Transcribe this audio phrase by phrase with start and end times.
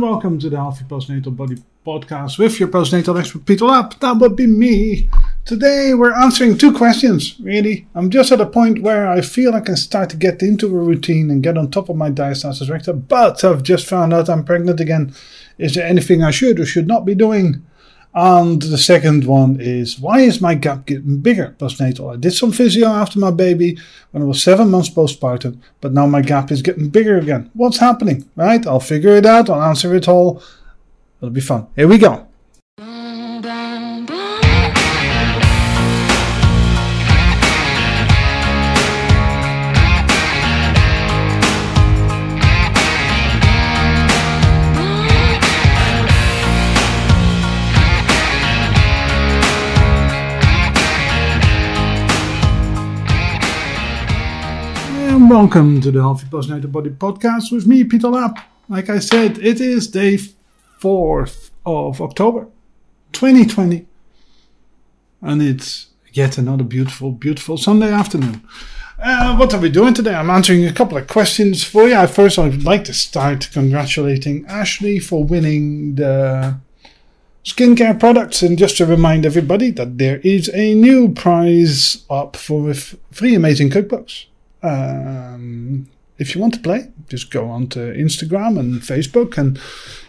[0.00, 4.00] and welcome to the Healthy Postnatal Body Podcast with your postnatal expert Peter Lapp.
[4.00, 5.10] That would be me.
[5.44, 7.86] Today we're answering two questions, really.
[7.94, 10.82] I'm just at a point where I feel I can start to get into a
[10.82, 14.42] routine and get on top of my diastasis recta, but I've just found out I'm
[14.42, 15.12] pregnant again.
[15.58, 17.62] Is there anything I should or should not be doing?
[18.12, 22.12] And the second one is why is my gap getting bigger postnatal?
[22.12, 23.78] I did some physio after my baby
[24.10, 27.50] when I was seven months postpartum, but now my gap is getting bigger again.
[27.54, 28.28] What's happening?
[28.34, 28.66] Right?
[28.66, 29.48] I'll figure it out.
[29.48, 30.42] I'll answer it all.
[31.18, 31.68] It'll be fun.
[31.76, 32.26] Here we go.
[55.40, 58.46] Welcome to the Healthy Postnatal Body Podcast with me, Peter Lapp.
[58.68, 60.18] Like I said, it is day
[60.78, 62.46] 4th of October
[63.12, 63.86] 2020,
[65.22, 68.46] and it's yet another beautiful, beautiful Sunday afternoon.
[69.02, 70.14] Uh, what are we doing today?
[70.14, 72.06] I'm answering a couple of questions for you.
[72.06, 76.60] First, I would like to start congratulating Ashley for winning the
[77.46, 78.42] skincare products.
[78.42, 83.70] And just to remind everybody that there is a new prize up for three amazing
[83.70, 84.26] cookbooks.
[84.62, 89.58] Um, if you want to play, just go on to Instagram and Facebook, and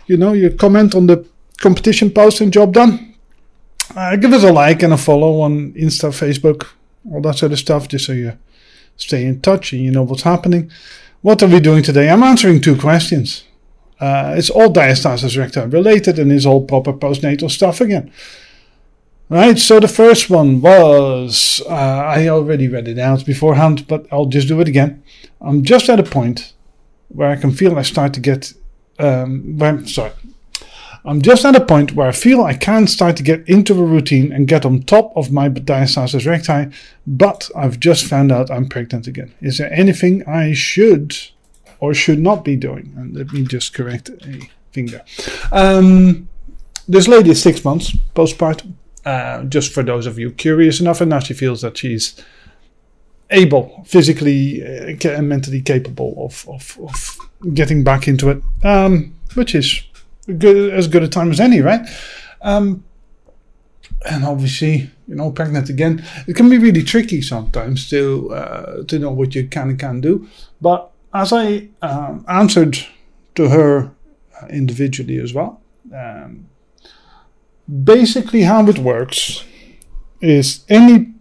[0.07, 1.25] you know you comment on the
[1.57, 3.15] competition post and job done.
[3.95, 6.67] Uh, give us a like and a follow on Insta, Facebook,
[7.09, 8.37] all that sort of stuff, just so you
[8.97, 10.71] stay in touch and you know what's happening.
[11.21, 12.09] What are we doing today?
[12.09, 13.43] I'm answering two questions.
[13.99, 18.11] Uh, it's all diastasis recta related and it's all proper postnatal stuff again.
[19.31, 24.25] Right, so the first one was uh, I already read it out beforehand, but I'll
[24.25, 25.03] just do it again.
[25.39, 26.51] I'm just at a point
[27.07, 28.53] where I can feel I start to get.
[28.99, 30.11] Um, where, sorry,
[31.05, 33.85] I'm just at a point where I feel I can start to get into a
[33.85, 36.69] routine and get on top of my diastasis recti,
[37.07, 39.33] but I've just found out I'm pregnant again.
[39.39, 41.17] Is there anything I should
[41.79, 42.93] or should not be doing?
[42.97, 45.01] And let me just correct a finger.
[45.53, 46.27] Um,
[46.85, 48.73] this lady is six months postpartum.
[49.03, 52.21] Uh, just for those of you curious enough, and now she feels that she's
[53.31, 57.17] able, physically uh, and mentally capable of, of, of
[57.55, 59.81] getting back into it, um, which is
[60.37, 61.81] good, as good a time as any, right?
[62.41, 62.83] Um,
[64.09, 68.99] and obviously, you know, pregnant again, it can be really tricky sometimes to uh, to
[68.99, 70.27] know what you can and can't do.
[70.59, 72.77] But as I um, answered
[73.35, 73.91] to her
[74.49, 75.61] individually as well,
[75.95, 76.47] um,
[77.71, 79.45] basically how it works
[80.19, 81.13] is any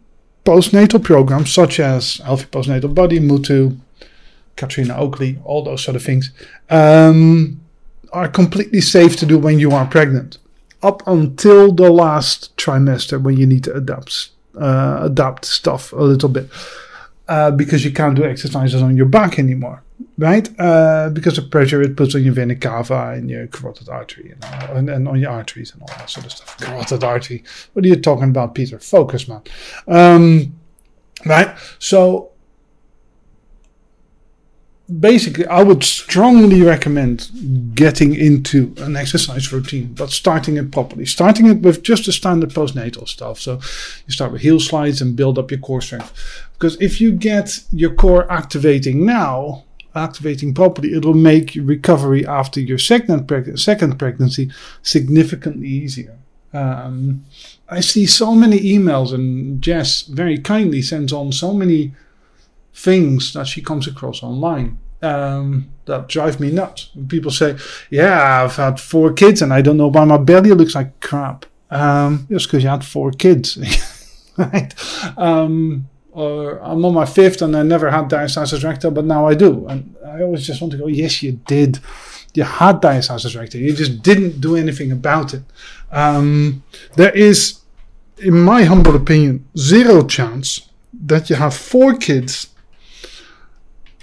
[0.45, 3.79] postnatal program such as Healthy Postnatal Body, Mutu,
[4.57, 6.33] Katrina Oakley, all those sort of things,
[6.69, 7.61] um,
[8.13, 10.39] are completely safe to do when you are pregnant,
[10.83, 16.29] up until the last trimester when you need to adapt uh, adapt stuff a little
[16.29, 16.49] bit,
[17.29, 19.83] uh, because you can't do exercises on your back anymore
[20.19, 20.49] right?
[20.59, 24.37] Uh, because of pressure it puts on your vena cava and your carotid artery you
[24.41, 26.57] know, and, and, on your arteries and all that sort of stuff.
[26.59, 27.43] Carotid artery.
[27.73, 28.79] What are you talking about, Peter?
[28.79, 29.43] Focus, man.
[29.89, 30.55] Um,
[31.25, 31.57] right?
[31.79, 32.31] So
[34.99, 41.07] basically, I would strongly recommend getting into an exercise routine, but starting it properly.
[41.07, 43.39] Starting it with just the standard postnatal stuff.
[43.39, 43.61] So
[44.07, 46.13] you start with heel slides and build up your core strength.
[46.55, 49.65] Because if you get your core activating now,
[49.95, 54.51] activating properly, it will make recovery after your second, preg- second pregnancy
[54.83, 56.17] significantly easier.
[56.53, 57.25] Um,
[57.69, 61.93] I see so many emails, and Jess very kindly sends on so many
[62.75, 66.91] things that she comes across online um, that drive me nuts.
[67.09, 67.57] People say,
[67.91, 71.47] "Yeah, I've had four kids, and I don't know why my belly looks like crap."
[71.71, 73.57] Um, just because you had four kids,
[74.37, 74.75] right?
[75.17, 79.35] Um, or I'm on my fifth and I never had diastasis recta, but now I
[79.35, 79.67] do.
[79.69, 81.79] And I always just want to go, yes, you did.
[82.35, 83.59] You had diastasis recta.
[83.59, 85.43] You just didn't do anything about it.
[85.91, 86.63] Um,
[86.97, 87.61] there is,
[88.19, 90.69] in my humble opinion, zero chance
[91.07, 92.49] that you have four kids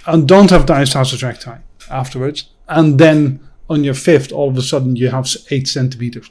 [0.06, 1.52] and don't have diastasis recti
[1.90, 6.30] afterwards, and then on your fifth, all of a sudden you have eight centimeters.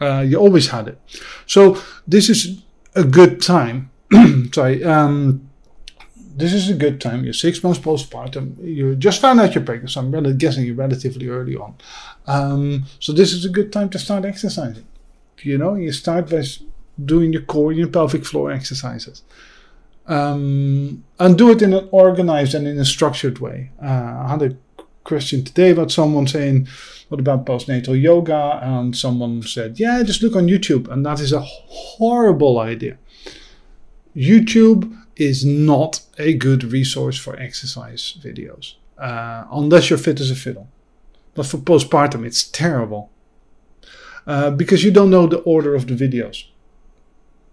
[0.00, 0.98] Uh, you always had it.
[1.46, 2.62] So this is
[2.94, 3.90] a good time
[4.52, 5.48] sorry, um,
[6.36, 7.24] this is a good time.
[7.24, 8.62] You're six months postpartum.
[8.62, 11.74] You just found out you're pregnant, so I'm really guessing you're relatively early on.
[12.26, 14.86] Um, so this is a good time to start exercising.
[15.42, 16.44] You know, you start by
[17.04, 19.22] doing your core, your pelvic floor exercises.
[20.06, 23.70] Um, and do it in an organized and in a structured way.
[23.82, 24.56] Uh, I had a
[25.04, 26.66] question today about someone saying,
[27.08, 31.32] "What about postnatal yoga?" And someone said, "Yeah, just look on YouTube," and that is
[31.32, 32.98] a horrible idea.
[34.16, 40.34] YouTube is not a good resource for exercise videos, uh, unless you're fit as a
[40.34, 40.68] fiddle.
[41.34, 43.10] But for postpartum, it's terrible
[44.26, 46.44] uh, because you don't know the order of the videos.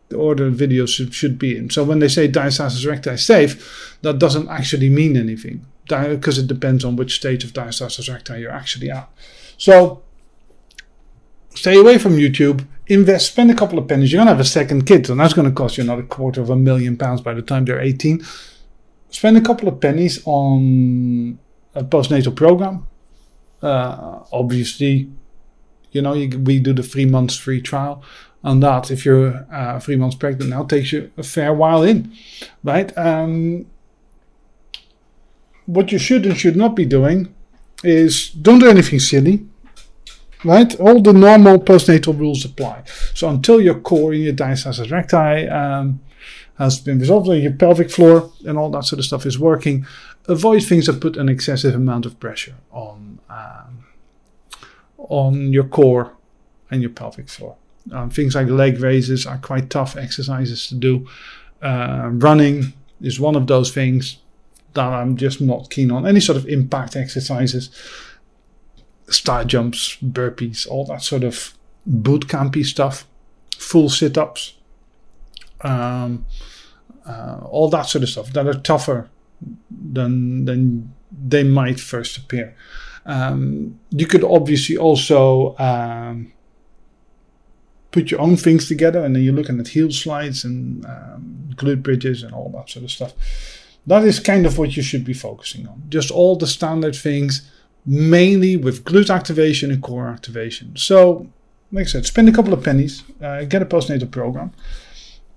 [0.10, 1.70] The order of videos should, should be in.
[1.70, 6.84] So when they say diastasis recti safe, that doesn't actually mean anything because it depends
[6.84, 9.10] on which stage of diastasis recti you're actually at.
[9.58, 10.02] So
[11.56, 12.66] stay away from YouTube.
[12.90, 14.12] Invest, spend a couple of pennies.
[14.12, 16.56] You're gonna have a second kid, and that's gonna cost you another quarter of a
[16.56, 18.26] million pounds by the time they're 18.
[19.12, 21.38] Spend a couple of pennies on
[21.76, 22.88] a postnatal program.
[23.62, 25.10] Uh, obviously,
[25.92, 28.04] you know, you, we do the three months free trial.
[28.44, 32.14] And that, if you're uh, three months pregnant now, takes you a fair while in,
[32.64, 32.98] right?
[32.98, 33.66] Um,
[35.66, 37.34] what you should and should not be doing
[37.84, 39.46] is don't do anything silly,
[40.44, 40.80] right?
[40.80, 42.84] All the normal postnatal rules apply.
[43.14, 46.00] So until your core in your diastasis recti um,
[46.58, 49.86] has been resolved, and your pelvic floor and all that sort of stuff is working,
[50.28, 53.86] avoid things that put an excessive amount of pressure on um,
[54.98, 56.14] on your core
[56.70, 57.56] and your pelvic floor.
[57.92, 61.08] Um, things like leg raises are quite tough exercises to do.
[61.62, 64.20] Uh, running is one of those things
[64.74, 66.06] that I'm just not keen on.
[66.06, 67.70] Any sort of impact exercises,
[69.10, 71.54] star jumps, burpees, all that sort of
[71.86, 73.08] boot campy stuff,
[73.58, 74.56] full sit ups,
[75.62, 76.26] um,
[77.06, 79.10] uh, all that sort of stuff that are tougher
[79.70, 82.56] than than they might first appear.
[83.06, 86.32] Um, you could obviously also um,
[87.92, 91.82] put your own things together, and then you're looking at heel slides and um, glute
[91.82, 93.14] bridges and all that sort of stuff.
[93.88, 95.84] That is kind of what you should be focusing on.
[95.90, 97.50] Just all the standard things,
[97.86, 100.76] mainly with glute activation and core activation.
[100.76, 101.28] So,
[101.72, 104.52] like I said, spend a couple of pennies, uh, get a postnatal program,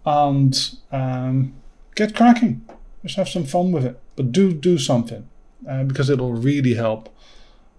[0.05, 1.55] and um,
[1.95, 2.67] get cracking.
[3.05, 5.29] Just have some fun with it, but do do something
[5.69, 7.09] uh, because it'll really help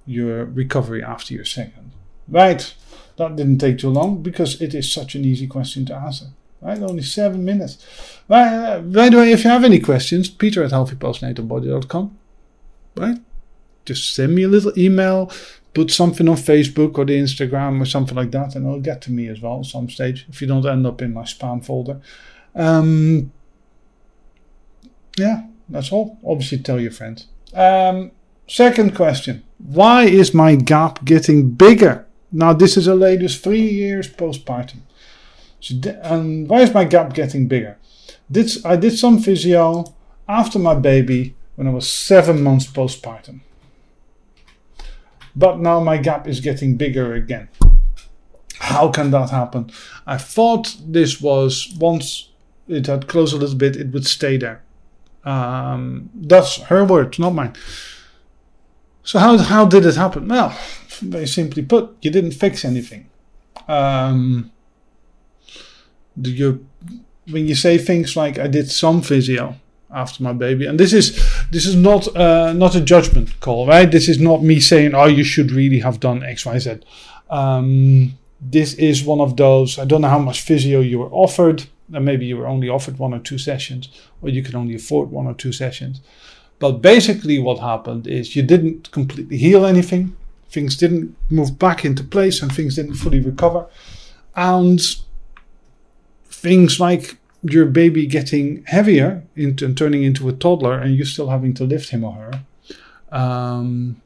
[0.05, 1.91] your recovery after your second.
[2.27, 2.73] Right,
[3.17, 6.27] that didn't take too long because it is such an easy question to answer.
[6.61, 7.85] Right, only seven minutes.
[8.29, 12.17] Right, uh, by the way, if you have any questions, peter at healthypostnatalbody.com.
[12.95, 13.17] Right,
[13.85, 15.31] just send me a little email,
[15.73, 19.11] put something on Facebook or the Instagram or something like that, and it'll get to
[19.11, 22.01] me as well at some stage if you don't end up in my spam folder.
[22.55, 23.31] Um,
[25.17, 26.17] yeah, that's all.
[26.25, 27.27] Obviously, tell your friends.
[27.53, 28.11] Um,
[28.47, 32.05] second question Why is my gap getting bigger?
[32.31, 34.79] Now, this is a lady three years postpartum.
[35.59, 37.77] So, and why is my gap getting bigger?
[38.31, 39.93] Did, I did some physio
[40.27, 43.41] after my baby when I was seven months postpartum.
[45.35, 47.49] But now my gap is getting bigger again.
[48.59, 49.71] How can that happen?
[50.05, 52.29] I thought this was once
[52.67, 54.61] it had closed a little bit, it would stay there.
[55.25, 57.53] Um, that's her words, not mine.
[59.03, 60.27] So how how did it happen?
[60.27, 60.57] Well,
[61.01, 63.09] very simply put, you didn't fix anything.
[63.67, 64.51] Um,
[66.21, 66.65] you
[67.29, 69.55] when you say things like I did some physio
[69.93, 71.15] after my baby, and this is
[71.51, 73.89] this is not uh, not a judgment call, right?
[73.89, 76.79] This is not me saying oh you should really have done X Y Z.
[77.29, 79.79] Um, this is one of those.
[79.79, 82.99] I don't know how much physio you were offered, and maybe you were only offered
[82.99, 83.89] one or two sessions,
[84.21, 86.01] or you could only afford one or two sessions.
[86.59, 90.15] But basically, what happened is you didn't completely heal anything.
[90.49, 93.65] Things didn't move back into place, and things didn't fully recover.
[94.35, 94.81] And
[96.29, 101.29] things like your baby getting heavier into, and turning into a toddler, and you still
[101.29, 102.43] having to lift him or her,
[103.11, 104.01] um,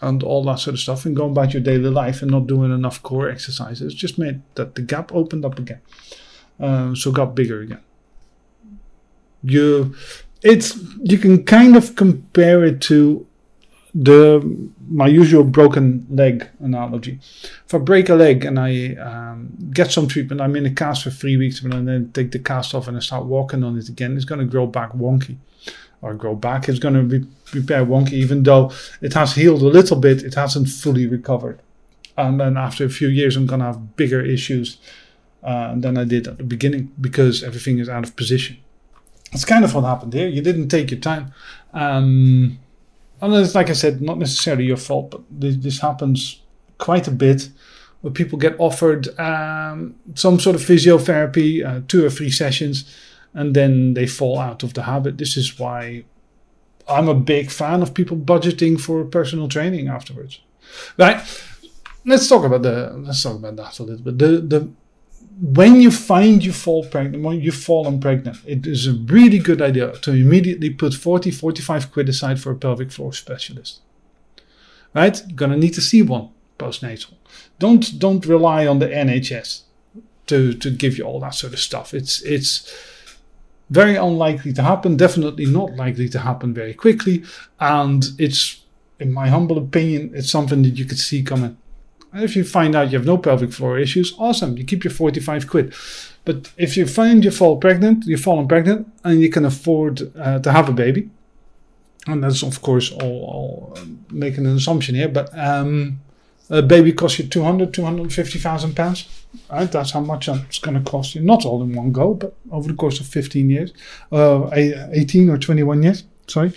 [0.00, 2.72] and all that sort of stuff, and going about your daily life and not doing
[2.72, 5.80] enough core exercises, just made that the gap opened up again,
[6.60, 7.80] uh, so got bigger again.
[9.42, 9.94] You,
[10.42, 13.26] it's you can kind of compare it to
[13.94, 17.18] the my usual broken leg analogy.
[17.66, 21.04] If I break a leg and I um, get some treatment, I'm in a cast
[21.04, 23.88] for three weeks, and then take the cast off and I start walking on it
[23.88, 25.36] again, it's going to grow back wonky,
[26.00, 26.68] or grow back.
[26.68, 30.22] It's going to be repair wonky, even though it has healed a little bit.
[30.22, 31.60] It hasn't fully recovered,
[32.16, 34.78] and then after a few years, I'm going to have bigger issues
[35.42, 38.56] uh, than I did at the beginning because everything is out of position.
[39.32, 40.28] It's kind of what happened here.
[40.28, 41.32] You didn't take your time.
[41.72, 42.58] Um,
[43.22, 46.42] and it's like I said, not necessarily your fault, but this, this happens
[46.78, 47.48] quite a bit
[48.00, 52.84] where people get offered um, some sort of physiotherapy, uh, two or three sessions,
[53.32, 55.18] and then they fall out of the habit.
[55.18, 56.04] This is why
[56.88, 60.40] I'm a big fan of people budgeting for personal training afterwards.
[60.98, 61.22] Right?
[62.04, 64.18] Let's talk about the let's talk about that a little bit.
[64.18, 64.68] The the
[65.40, 69.62] when you find you fall pregnant, when you've fallen pregnant, it is a really good
[69.62, 73.80] idea to immediately put 40, 45 quid aside for a pelvic floor specialist.
[74.94, 75.20] Right?
[75.26, 77.14] You're gonna need to see one postnatal.
[77.58, 79.62] Don't don't rely on the NHS
[80.26, 81.94] to to give you all that sort of stuff.
[81.94, 82.70] It's it's
[83.70, 87.24] very unlikely to happen, definitely not likely to happen very quickly,
[87.58, 88.62] and it's
[89.00, 91.56] in my humble opinion, it's something that you could see coming.
[92.12, 94.92] And if you find out you have no pelvic floor issues, awesome, you keep your
[94.92, 95.74] 45 quid.
[96.24, 100.38] But if you find you fall pregnant, you've fallen pregnant, and you can afford uh,
[100.40, 101.10] to have a baby,
[102.06, 106.00] and that's of course all, all uh, making an assumption here, but um,
[106.50, 109.08] a baby costs you 200, 250,000 pounds.
[109.50, 109.70] Right?
[109.72, 111.22] That's how much it's going to cost you.
[111.22, 113.72] Not all in one go, but over the course of 15 years,
[114.12, 116.04] uh, 18 or 21 years.
[116.26, 116.52] Sorry.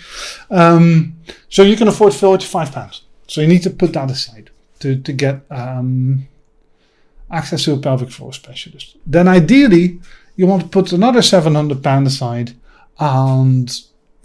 [0.51, 1.15] Um,
[1.47, 3.03] so you can afford 45 pounds.
[3.27, 6.27] So you need to put that aside to, to get um,
[7.31, 8.97] access to a pelvic floor specialist.
[9.05, 9.99] Then ideally,
[10.35, 12.53] you want to put another 700 pound aside
[12.99, 13.71] and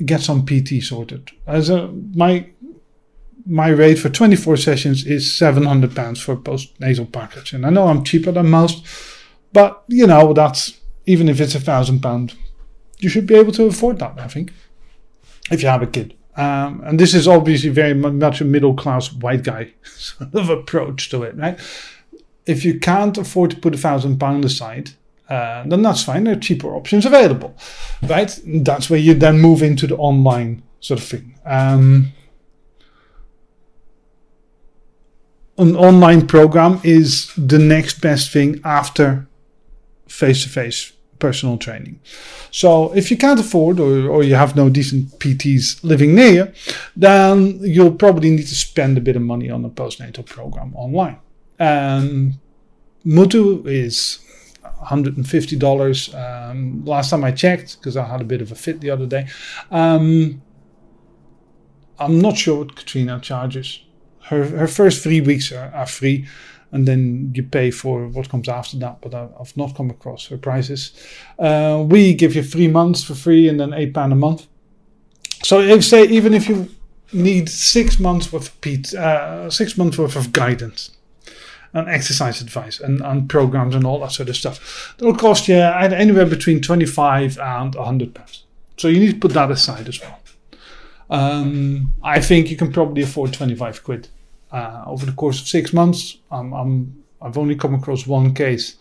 [0.04, 1.30] get some PT sorted.
[1.46, 2.46] As a, my
[3.46, 7.52] my rate for 24 sessions is 700 pounds for a postnatal package.
[7.52, 8.84] And I know I'm cheaper than most,
[9.52, 12.34] but you know, that's even if it's a thousand pound,
[12.98, 14.52] you should be able to afford that, I think,
[15.50, 16.14] if you have a kid.
[16.40, 21.10] Um, and this is obviously very much a middle class white guy sort of approach
[21.10, 21.58] to it, right?
[22.46, 24.92] If you can't afford to put a thousand pound aside,
[25.28, 26.24] uh, then that's fine.
[26.24, 27.54] There are cheaper options available,
[28.02, 28.40] right?
[28.46, 31.38] That's where you then move into the online sort of thing.
[31.44, 32.12] Um,
[35.58, 39.28] an online program is the next best thing after
[40.08, 42.00] face to face personal training.
[42.50, 46.52] So if you can't afford or, or you have no decent PTs living near you,
[46.96, 51.18] then you'll probably need to spend a bit of money on a postnatal program online.
[51.58, 52.38] And
[53.04, 54.18] Mutu is
[54.64, 56.50] $150.
[56.50, 59.06] Um, last time I checked, because I had a bit of a fit the other
[59.06, 59.28] day.
[59.70, 60.42] Um,
[61.98, 63.80] I'm not sure what Katrina charges
[64.30, 66.26] her her first three weeks are, are free,
[66.72, 69.00] and then you pay for what comes after that.
[69.00, 70.92] But I, have not come across her prices.
[71.38, 74.46] Uh, we give you three months for free, and then eight pound a month.
[75.42, 76.68] So if say even if you
[77.12, 80.96] need six months worth of Pete, uh, six months worth of guidance
[81.72, 84.94] and exercise advice and, and programs and all that sort of stuff.
[84.98, 88.44] That'll cost you anywhere between 25 and 100 pounds.
[88.76, 90.18] So you need to put that aside as well.
[91.10, 94.08] Um, I think you can probably afford 25 quid.
[94.52, 98.76] Uh, over the course of six months, I'm, I'm, I've only come across one case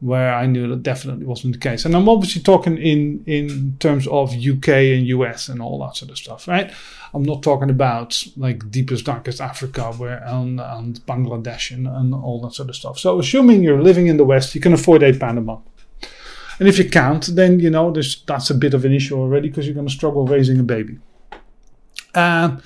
[0.00, 1.84] where I knew that definitely wasn't the case.
[1.84, 6.10] And I'm obviously talking in, in terms of UK and US and all that sort
[6.10, 6.72] of stuff, right?
[7.12, 12.40] I'm not talking about like deepest, darkest Africa where and, and Bangladesh and, and all
[12.42, 12.98] that sort of stuff.
[12.98, 15.66] So assuming you're living in the West, you can afford eight pound a month.
[16.58, 19.66] And if you can't, then you know that's a bit of an issue already because
[19.66, 20.98] you're going to struggle raising a baby.
[22.14, 22.58] Uh,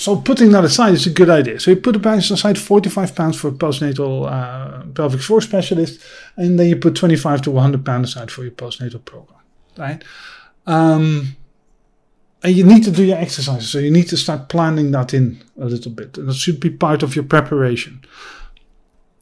[0.00, 1.60] so putting that aside is a good idea.
[1.60, 6.00] So you put aside forty-five pounds for a postnatal uh, pelvic floor specialist,
[6.36, 9.40] and then you put twenty-five to one hundred pounds aside for your postnatal program,
[9.76, 10.04] right?
[10.66, 11.36] Um,
[12.42, 15.42] and you need to do your exercises, so you need to start planning that in
[15.58, 18.00] a little bit, and that should be part of your preparation.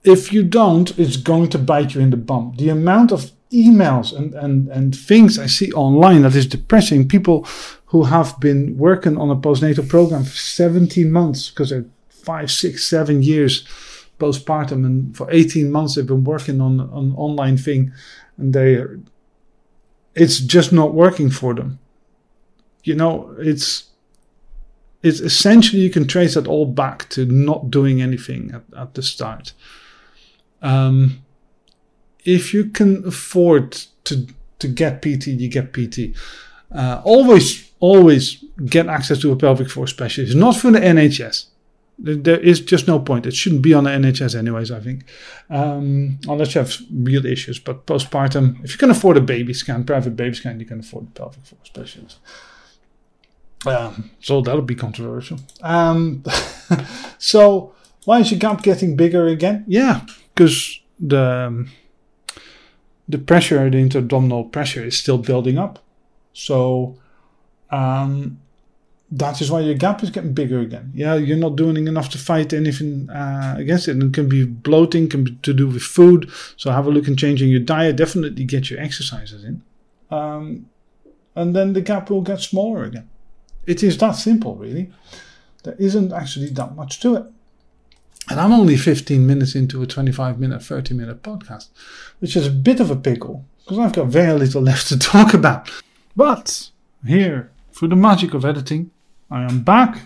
[0.05, 2.55] If you don't, it's going to bite you in the bum.
[2.57, 7.09] The amount of emails and, and, and things I see online that is depressing.
[7.09, 7.47] People
[7.89, 12.85] who have been working on a postnatal program for 17 months because they're five, six,
[12.85, 13.67] seven years
[14.19, 17.93] postpartum, and for 18 months they've been working on an online thing,
[18.37, 18.85] and they
[20.15, 21.79] it's just not working for them.
[22.83, 23.85] You know, it's
[25.03, 29.03] it's essentially you can trace that all back to not doing anything at, at the
[29.03, 29.53] start.
[30.61, 31.23] Um,
[32.25, 33.73] if you can afford
[34.05, 34.27] to
[34.59, 36.17] to get PT, you get PT.
[36.75, 40.35] Uh, always, always get access to a pelvic floor specialist.
[40.35, 41.47] Not from the NHS.
[42.01, 43.27] There is just no point.
[43.27, 44.71] It shouldn't be on the NHS, anyways.
[44.71, 45.05] I think,
[45.51, 47.59] um, unless you have real issues.
[47.59, 51.09] But postpartum, if you can afford a baby scan, private baby scan, you can afford
[51.09, 52.19] a pelvic floor specialist.
[53.67, 55.41] Um, so that'll be controversial.
[55.61, 56.23] Um,
[57.19, 59.65] so why is your gap getting bigger again?
[59.67, 61.71] Yeah, because the um,
[63.09, 65.81] the pressure, the inter-abdominal pressure, is still building up.
[66.33, 66.97] So
[67.71, 68.39] um,
[69.11, 70.93] that is why your gap is getting bigger again.
[70.95, 73.93] Yeah, you're not doing enough to fight anything uh, against it.
[73.93, 76.31] And it can be bloating, can be to do with food.
[76.57, 77.97] So have a look in changing your diet.
[77.97, 79.63] Definitely get your exercises in.
[80.11, 80.69] Um,
[81.35, 83.09] and then the gap will get smaller again.
[83.67, 84.91] It is that simple, really.
[85.63, 87.25] There isn't actually that much to it.
[88.31, 91.69] And I'm only 15 minutes into a 25 minute, 30 minute podcast,
[92.19, 95.33] which is a bit of a pickle because I've got very little left to talk
[95.33, 95.71] about.
[96.15, 96.71] But
[97.07, 98.91] here, through the magic of editing,
[99.31, 100.01] I am back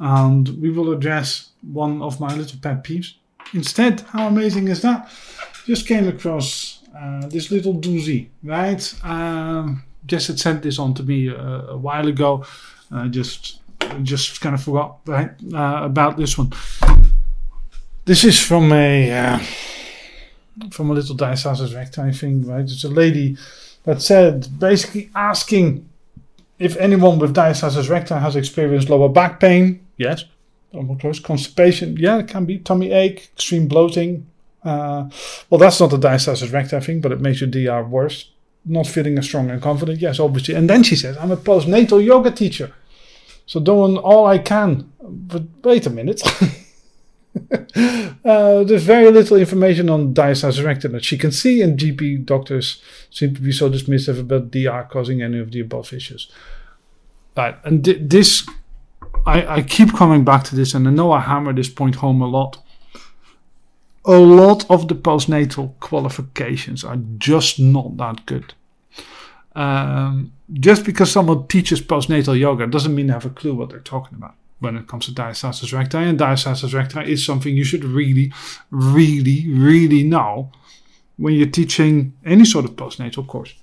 [0.00, 3.14] and we will address one of my little pet peeves.
[3.54, 5.08] Instead, how amazing is that?
[5.64, 8.82] Just came across uh, this little doozy, right?
[9.04, 12.44] Um, Jess had sent this on to me a, a while ago.
[12.90, 13.60] Uh, just
[14.02, 16.52] just kind of forgot right uh, about this one.
[18.04, 19.38] This is from a uh,
[20.72, 22.64] from a little diastasis recti thing, right?
[22.64, 23.36] It's a lady
[23.84, 25.87] that said basically asking
[26.58, 29.86] if anyone with diastasis recti has experienced lower back pain.
[29.96, 30.24] Yes,
[30.72, 31.20] almost close.
[31.20, 31.96] Constipation.
[31.96, 34.26] Yeah, it can be tummy ache, extreme bloating.
[34.64, 35.08] Uh,
[35.50, 38.32] well, that's not a diastasis recti thing, but it makes your DR worse.
[38.64, 40.00] Not feeling as strong and confident.
[40.00, 40.54] Yes, obviously.
[40.54, 42.72] And then she says, "I'm a postnatal yoga teacher."
[43.46, 44.92] So doing all I can.
[45.00, 46.22] But wait a minute.
[48.24, 52.82] uh, there's very little information on diastasis recti that she can see, and GP doctors
[53.10, 56.30] seem to be so dismissive about DR causing any of the above issues.
[57.36, 58.48] Right, and th- this,
[59.26, 62.20] I, I keep coming back to this, and I know I hammer this point home
[62.20, 62.62] a lot.
[64.04, 68.54] A lot of the postnatal qualifications are just not that good.
[69.54, 73.80] Um, just because someone teaches postnatal yoga doesn't mean they have a clue what they're
[73.80, 75.98] talking about when it comes to diastasis recti.
[75.98, 78.32] And diastasis recti is something you should really,
[78.70, 80.52] really, really know
[81.16, 83.54] when you're teaching any sort of postnatal course.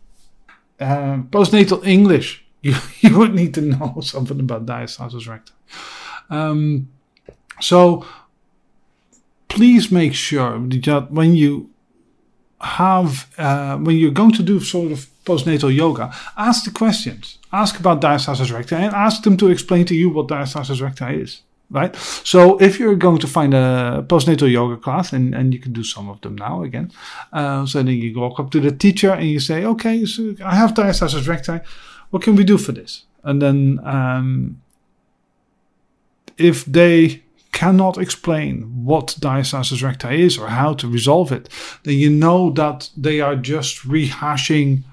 [0.80, 5.54] Um, postnatal English, you, you would need to know something about diastasis recti.
[6.30, 6.90] Um,
[7.62, 8.06] so
[9.48, 11.70] please make sure that when you
[12.60, 17.38] have, uh, when you're going to do sort of postnatal yoga, ask the questions.
[17.52, 21.42] Ask about diastasis recti and ask them to explain to you what diastasis recti is.
[21.72, 21.96] Right?
[22.24, 25.84] So if you're going to find a postnatal yoga class, and, and you can do
[25.84, 26.92] some of them now again,
[27.34, 30.56] uh, so then you walk up to the teacher and you say, okay, so I
[30.56, 31.60] have diastasis recti.
[32.12, 33.06] What can we do for this?
[33.24, 34.62] And then um,
[36.38, 41.50] if they cannot explain what diastasis recti is or how to resolve it,
[41.84, 44.84] then you know that they are just rehashing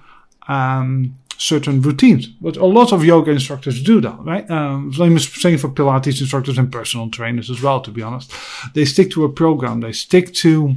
[0.49, 2.27] um, certain routines.
[2.27, 4.49] But a lot of yoga instructors do that, right?
[4.51, 7.81] Um, same for Pilates instructors and personal trainers as well.
[7.81, 8.33] To be honest,
[8.75, 9.81] they stick to a program.
[9.81, 10.77] They stick to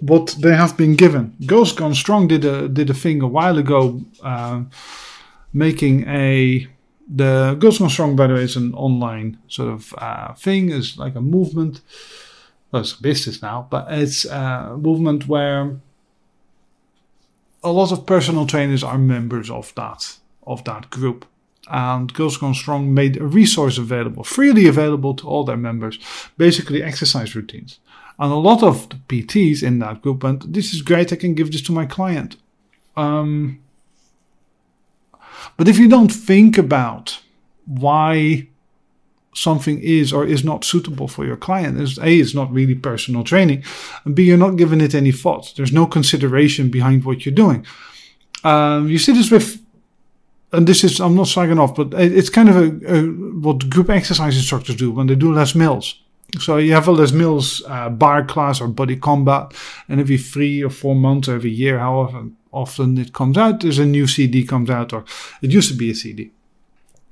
[0.00, 1.34] what they have been given.
[1.46, 4.64] Girls Gone Strong did a did a thing a while ago, uh,
[5.52, 6.66] making a
[7.08, 10.70] the Girls Gone Strong, by the way, is an online sort of uh, thing.
[10.70, 11.80] It's like a movement.
[12.72, 15.76] Well, it's a business now, but it's a movement where
[17.66, 21.26] a lot of personal trainers are members of that of that group.
[21.68, 25.98] And Girls Gone Strong made a resource available, freely available to all their members,
[26.38, 27.80] basically exercise routines.
[28.20, 31.34] And a lot of the PTs in that group went, This is great, I can
[31.34, 32.36] give this to my client.
[32.96, 33.60] Um,
[35.56, 37.20] but if you don't think about
[37.66, 38.46] why
[39.36, 41.80] something is or is not suitable for your client.
[41.80, 43.62] Is A, it's not really personal training,
[44.04, 45.52] and B, you're not giving it any thought.
[45.56, 47.66] There's no consideration behind what you're doing.
[48.44, 49.62] Um, you see this with,
[50.52, 53.02] and this is, I'm not slagging off, but it's kind of a, a,
[53.40, 56.00] what group exercise instructors do when they do Les Mills.
[56.40, 59.52] So you have a Les Mills uh, bar class or body combat,
[59.88, 63.78] and every three or four months or every year, however often it comes out, there's
[63.78, 65.04] a new CD comes out, or
[65.42, 66.30] it used to be a CD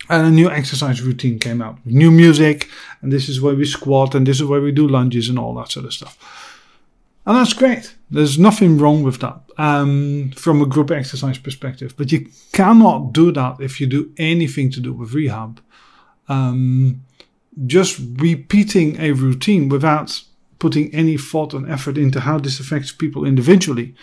[0.09, 1.79] and a new exercise routine came out.
[1.85, 2.69] New music
[3.01, 5.55] and this is where we squat and this is where we do lunges and all
[5.55, 6.19] that sort of stuff.
[7.27, 7.95] And that's great.
[8.11, 11.95] There's nothing wrong with that um, from a group exercise perspective.
[11.97, 15.61] But you cannot do that if you do anything to do with rehab.
[16.29, 17.03] Um,
[17.67, 20.23] just repeating a routine without
[20.59, 23.95] putting any thought and effort into how this affects people individually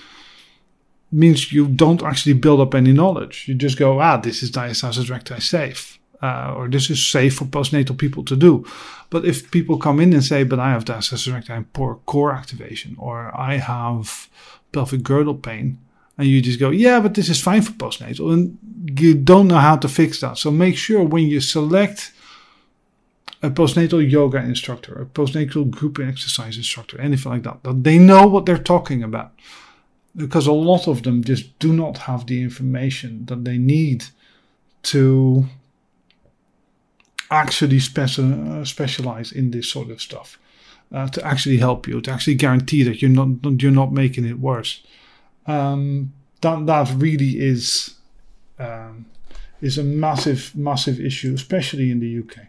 [1.11, 3.47] means you don't actually build up any knowledge.
[3.47, 7.45] You just go, ah, this is diastasis recti safe, uh, or this is safe for
[7.45, 8.65] postnatal people to do.
[9.09, 12.33] But if people come in and say, but I have diastasis recti and poor core
[12.33, 14.29] activation, or I have
[14.71, 15.79] pelvic girdle pain,
[16.17, 18.57] and you just go, yeah, but this is fine for postnatal, and
[18.99, 20.37] you don't know how to fix that.
[20.37, 22.13] So make sure when you select
[23.43, 28.27] a postnatal yoga instructor, a postnatal group exercise instructor, anything like that, that they know
[28.27, 29.33] what they're talking about
[30.15, 34.05] because a lot of them just do not have the information that they need
[34.83, 35.45] to
[37.29, 40.37] actually uh, specialize in this sort of stuff
[40.91, 44.37] uh, to actually help you to actually guarantee that you're not you're not making it
[44.39, 44.83] worse
[45.47, 47.95] um, that that really is
[48.59, 49.05] um,
[49.61, 52.47] is a massive, massive issue, especially in the UK.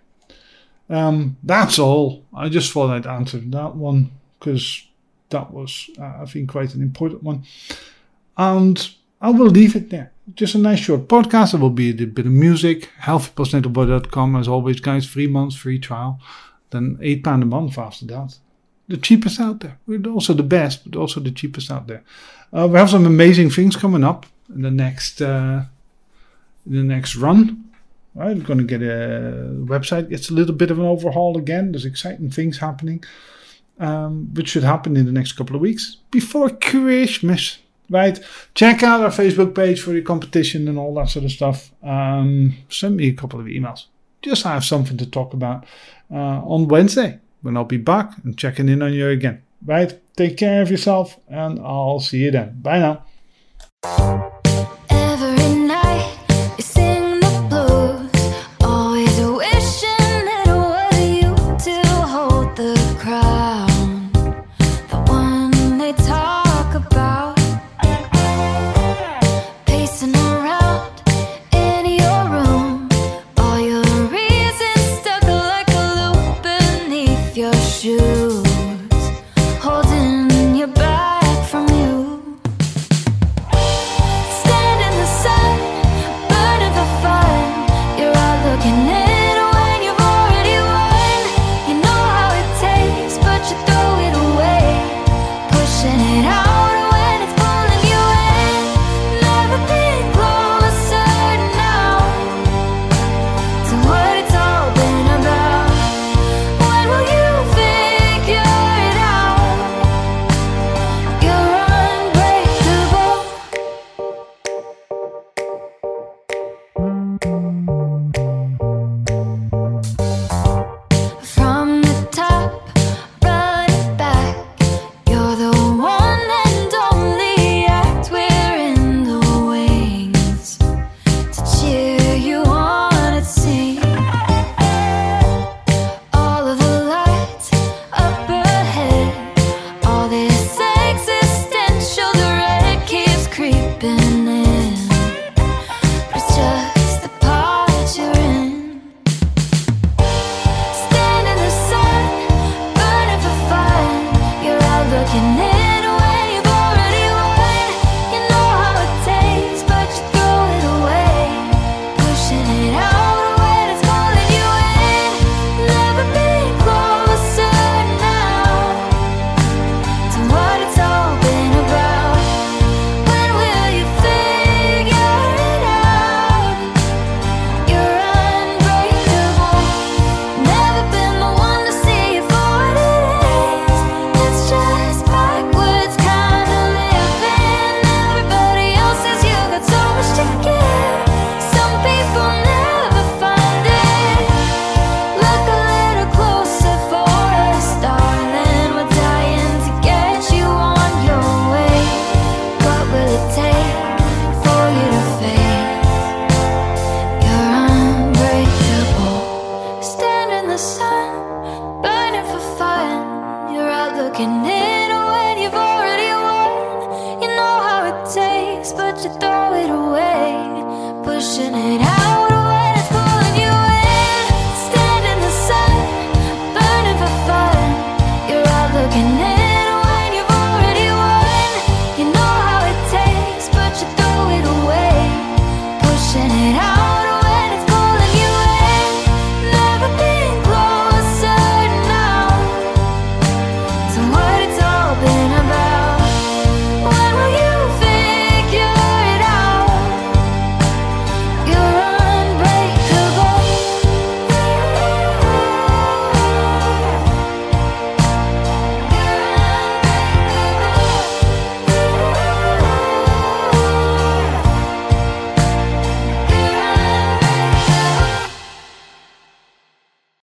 [0.89, 2.25] Um, that's all.
[2.35, 4.87] I just thought I'd answer that one because
[5.33, 7.45] that was, uh, I think, quite an important one.
[8.37, 8.91] And
[9.21, 10.13] I will leave it there.
[10.35, 11.53] Just a nice short podcast.
[11.53, 12.91] There will be a bit of music.
[13.03, 15.09] Healthypostnatalbody.com as always, guys.
[15.09, 16.21] Three months free trial.
[16.71, 18.39] Then £8 a month after that.
[18.89, 19.79] The cheapest out there.
[19.87, 22.03] We're also the best, but also the cheapest out there.
[22.53, 25.65] Uh, we have some amazing things coming up in the next uh,
[26.67, 27.71] in the next run.
[28.15, 30.13] Right, we're going to get a website.
[30.13, 31.73] It's a little bit of an overhaul again.
[31.73, 33.03] There's exciting things happening,
[33.83, 37.59] um, which should happen in the next couple of weeks before Christmas.
[37.91, 38.19] Right,
[38.55, 41.73] check out our Facebook page for your competition and all that sort of stuff.
[41.83, 43.87] Um, send me a couple of emails.
[44.23, 45.67] Just have something to talk about
[46.11, 49.43] uh, on Wednesday when I'll be back and checking in on you again.
[49.67, 52.63] Right, take care of yourself, and I'll see you then.
[52.63, 52.79] Bye
[53.83, 54.33] now.